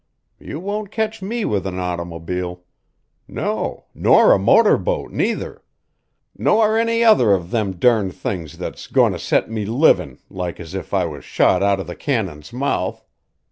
[0.39, 2.63] You won't ketch me with an automobile
[3.27, 5.61] no, nor a motor boat, neither;
[6.35, 10.73] nor any other of them durn things that's goin' to set me livin' like as
[10.73, 13.05] if I was shot out of the cannon's mouth.